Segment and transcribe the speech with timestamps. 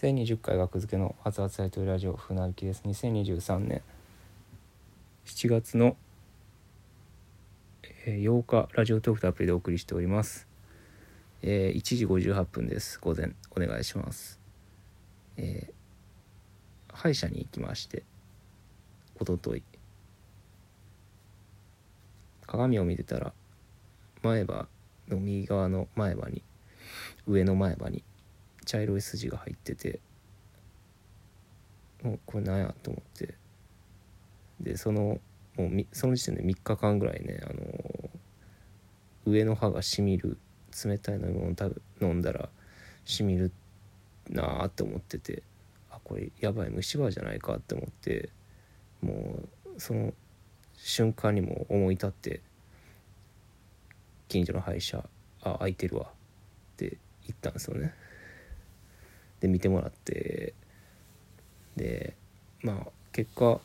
[0.00, 2.82] 1020回学付けの熱々やりとりラジオ船行きです。
[2.86, 3.82] 2023年
[5.24, 5.96] 7月の
[8.06, 10.46] えー8日ラジオトークとアプリでお送りしております、
[11.42, 13.00] えー1時58分です。
[13.00, 14.38] 午前お願いします。
[15.36, 18.04] えー歯医者に行きまして
[19.18, 19.64] おととい。
[22.46, 23.32] 鏡を見てたら
[24.22, 24.68] 前歯
[25.08, 26.44] の右側の前歯に
[27.26, 28.04] 上の前歯に
[28.68, 29.98] 茶色い筋が入ってて
[32.02, 33.34] もうこれなんやと思って
[34.60, 35.18] でその
[35.56, 38.10] もうその時点で3日間ぐらいね、あの
[39.24, 40.36] 上の歯がしみる
[40.84, 42.50] 冷たい飲み物食べ飲んだら
[43.06, 43.50] しみる
[44.28, 45.42] なあって思ってて
[45.90, 48.28] あこれやばい虫歯じゃないかって思って
[49.00, 50.12] もうその
[50.76, 52.42] 瞬間にも思い立って
[54.28, 55.08] 近所の歯医者
[55.42, 57.94] 「あ空いてるわ」って言ったんですよね。
[59.40, 60.54] で見てもらって
[61.76, 62.14] で
[62.62, 63.60] まあ結果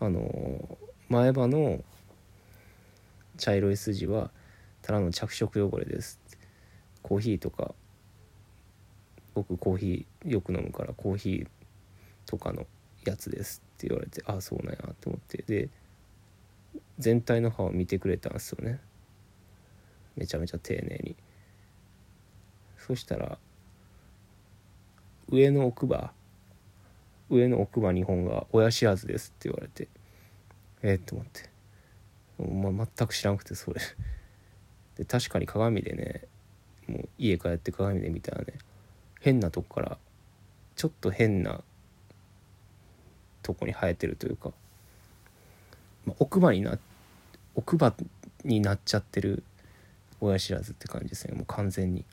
[0.00, 1.82] あの前歯の
[3.36, 4.30] 茶色い筋は
[4.82, 6.20] ただの着色汚れです
[7.02, 7.74] コーヒーとか
[9.34, 11.48] 僕コーヒーよく飲むからコーヒー
[12.26, 12.66] とかの
[13.04, 15.68] やつですって言われてああそうなんやと思ってで
[16.98, 18.80] 全体の歯を見てくれたんですよね。
[20.16, 21.16] めちゃめちゃ丁寧に。
[22.78, 23.38] そしたら
[25.30, 26.12] 上の奥歯
[27.30, 29.88] 上の奥歯2本が親知らずですって言われて
[30.82, 31.50] えっと思って、
[32.72, 33.80] ま、全く知らなくてそれ。
[34.96, 36.22] で確かに鏡でね
[36.88, 38.54] もう家帰って鏡で見たらね
[39.20, 39.98] 変なとこから
[40.74, 41.60] ちょっと変な
[43.42, 44.52] とこに生えてるというか、
[46.04, 46.78] ま、奥歯にな
[47.54, 47.94] 奥歯
[48.44, 49.42] になっちゃってる
[50.20, 52.04] 親知らずって感じですねもう完全に。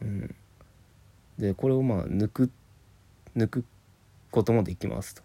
[0.00, 0.34] うん、
[1.38, 2.50] でこれをまあ抜く
[3.36, 3.64] 抜く
[4.30, 5.22] こともできますと。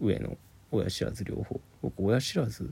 [0.00, 0.36] 上の
[0.70, 1.60] 親知らず両方。
[1.82, 2.70] 僕親知らず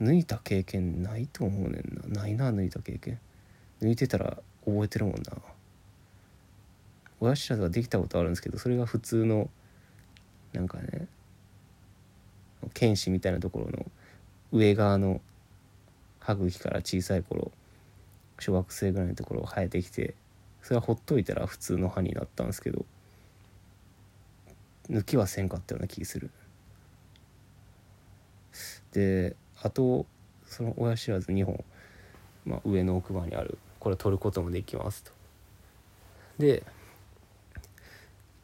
[0.00, 2.22] 抜いた経験ないと思うねんな。
[2.22, 3.18] ないな抜いた経験。
[3.80, 5.20] 抜いてたら覚えてるもんな。
[7.20, 9.48] 親知らずができたことあるんですけどそれが普通の
[10.52, 11.06] なんかね
[12.74, 13.86] 剣士みたいなところの
[14.52, 15.20] 上側の
[16.20, 17.50] 歯茎から小さい頃
[18.38, 20.14] 小学生ぐらいのところ生えてきて
[20.64, 22.86] それはほっといたら普通の歯になったんですけど
[24.88, 26.30] 抜きはせんかったような気する。
[28.92, 30.06] であと
[30.46, 31.62] その親知らず2本、
[32.46, 35.12] まあ、上の奥歯にあるこれ取ることもできますと。
[36.38, 36.64] で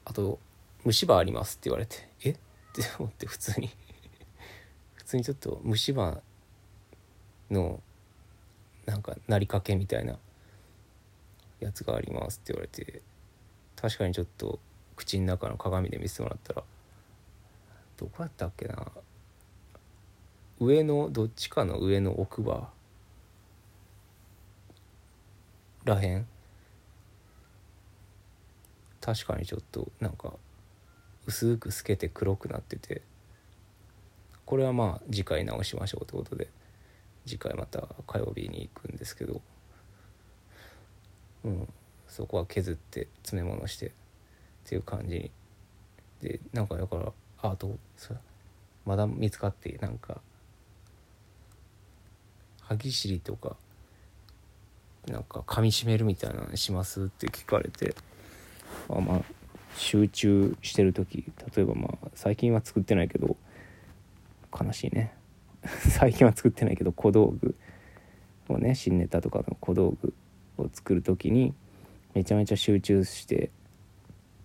[0.04, 0.38] あと
[0.84, 2.30] 虫歯ありますって言われてえ？
[2.32, 3.70] って思って普通に
[4.94, 6.20] 普通にちょっと虫歯
[7.50, 7.80] の
[8.84, 10.18] なんかなりかけみたいな
[11.60, 13.02] やつがありますって言われて
[13.76, 14.58] 確かにちょっと
[14.96, 16.62] 口の中の鏡で見せてもらったら
[17.96, 18.86] どこやったっけな
[20.58, 22.68] 上のどっちかの上の奥歯
[25.84, 26.26] らへん？
[29.00, 30.34] 確かにちょっとなんか
[31.26, 33.02] 薄く透けて黒くなってて
[34.44, 36.48] これはまあ次回直しましょうってことで
[37.24, 39.40] 次回また火曜日に行くんですけど。
[41.44, 41.68] うん。
[42.10, 43.90] そこは削って詰め物してっ
[44.64, 45.30] ていう感じ
[46.20, 48.20] でなんかだからあとそう
[48.84, 50.20] まだ見つかってなんか
[52.62, 53.56] 歯ぎしりとか
[55.06, 57.94] なんか噛みしめるみたいなのしますって聞かれて
[58.88, 59.20] あまあ
[59.76, 61.24] 集中してる時
[61.54, 63.36] 例えばまあ最近は作ってないけど
[64.52, 65.14] 悲しいね。
[65.62, 67.54] 最近は作ってないけど 小道具
[68.48, 70.12] をね新ネタとかの小道具
[70.60, 71.54] を作る時に
[72.14, 73.50] めちゃめちゃ集中して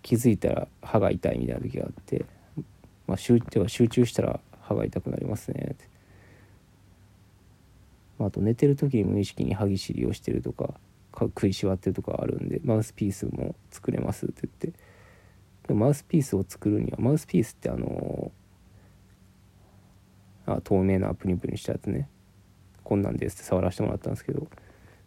[0.02, 2.24] 気づいたら歯が痛いみたいな時があって、
[3.06, 5.88] まあ、集では集中したら歯が痛くなりますねって、
[8.18, 10.74] まあ、あと寝てる時に無意識に歯ぎしりをしてるとか
[11.12, 14.78] か食いしばってるとかあるんでマウスピースも作れますって言って。
[15.74, 18.30] マウスピースを作るにはマウスピースってあの
[20.46, 22.08] あ透明なプニプニしたやつね。
[22.84, 24.46] こんなんですって触らせてもらったんですけど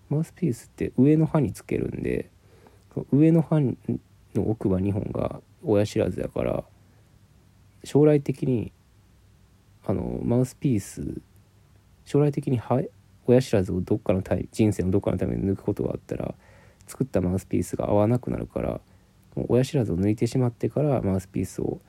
[0.09, 2.29] マウスピースって上の歯につけるんで
[3.11, 3.75] 上の歯の
[4.35, 6.63] 奥歯2本が親知らずだから
[7.83, 8.71] 将来的に
[9.85, 11.21] あのマウスピース
[12.05, 12.81] 将来的に歯
[13.27, 16.33] 親知らずをどっかのタイ人生のどっかのために抜くことがあったら
[16.87, 18.81] 作ったマウスピースが合わなくなるから
[19.35, 21.79] 親知らずを抜いてしまってからマウスピースを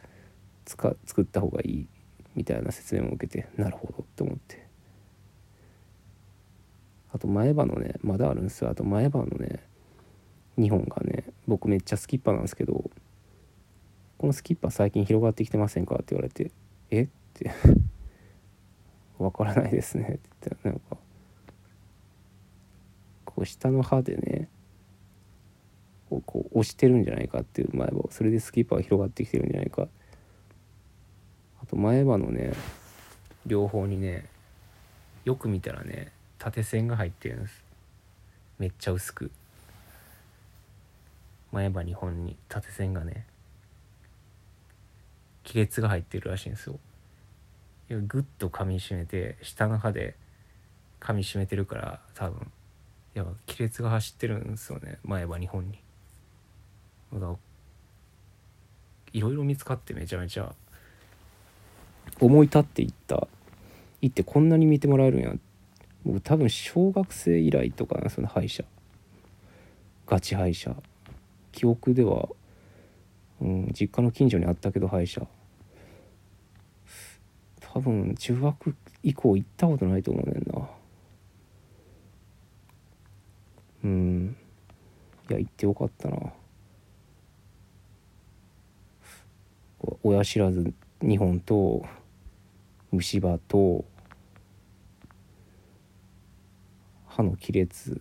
[0.66, 1.86] 作った方がいい
[2.34, 4.69] みたいな説明も受けてなるほどって思って。
[7.12, 9.60] あと前歯のねまだあるんですよあと前歯のね
[10.58, 12.90] 2本がね僕めっちゃスキッパなんですけど
[14.18, 16.50] このスキッパ最近広がってきてませんか?」って言われて
[16.90, 17.02] 「え？
[17.02, 17.50] っ?」て
[19.18, 20.96] 「わからないですね」って言ったらなんか
[23.24, 24.48] こう下の歯でね
[26.08, 29.88] こうこう押してるんじゃないかっていう前歯それでスキッパが広がってきてるんじゃないか
[31.62, 32.52] あと前歯のね
[33.46, 34.26] 両方にね
[35.24, 37.62] よく見たらね縦線が入ってるんです。
[38.58, 39.30] めっちゃ薄く。
[41.52, 42.34] 前歯2本に。
[42.48, 43.26] 縦線がね
[45.46, 46.78] 亀裂が入ってるらしいんですよ。
[47.90, 50.16] グッと噛みしめて下の歯で
[50.98, 52.50] 噛みしめてるから多分
[53.14, 54.98] いや亀裂が走ってるんですよね。
[55.04, 55.78] 前歯2本に。
[57.12, 57.36] だ
[59.12, 60.54] いろいろ見つかってめちゃめちゃ。
[62.18, 63.28] 思い立っていった。
[64.00, 65.49] 行ってこんなに見てもらえるんやって。
[66.04, 68.64] 僕多分小学生以来とかなその歯医者。
[70.06, 70.74] ガチ歯医者。
[71.52, 72.28] 記憶では、
[73.40, 75.26] うん、実家の近所にあったけど歯医者。
[77.60, 80.68] 多分中学以降行ったことないと思うねんな。
[83.84, 84.36] うん。
[85.28, 86.32] いや行ってよかったな。
[90.02, 91.84] 親知らず2本と
[92.90, 93.84] 虫歯と
[97.10, 98.00] 歯の亀裂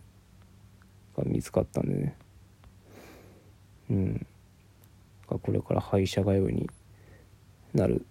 [1.17, 2.15] が見つかったんでね。
[3.89, 4.27] うん。
[5.27, 6.69] これから歯医者通いに
[7.73, 8.05] なる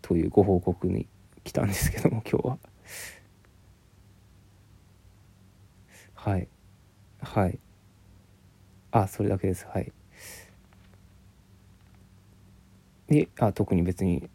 [0.00, 1.06] というご報告に
[1.44, 2.58] 来たんですけども今日は。
[6.14, 6.48] はい。
[7.20, 7.58] はい。
[8.92, 9.66] あそれだけです。
[9.66, 9.92] はい。
[13.08, 14.28] であ特に別に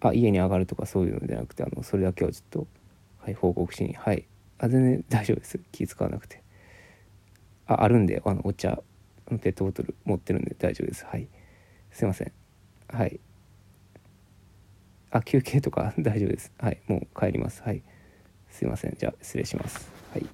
[0.00, 2.66] あ家に上がるとかそういうのじゃなくてあのそれだけはちょっと、
[3.22, 3.94] はい、報告しに。
[3.94, 4.26] はい。
[4.58, 5.60] あ全然大丈夫です。
[5.70, 6.42] 気使わなくて。
[7.66, 8.82] ああるんであのお茶
[9.40, 11.06] ペットボトル持ってるんで大丈夫です。
[11.06, 11.28] はい。
[11.92, 12.32] すいません。
[12.88, 13.20] はい。
[15.10, 16.52] あ休憩とか 大丈夫です。
[16.58, 16.80] はい。
[16.88, 17.62] もう帰ります。
[17.62, 17.82] はい。
[18.50, 18.96] すいません。
[18.98, 19.90] じゃあ失礼します。
[20.12, 20.26] はい。